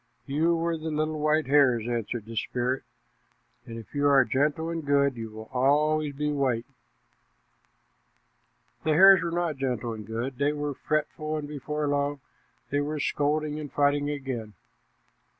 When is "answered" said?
1.87-2.25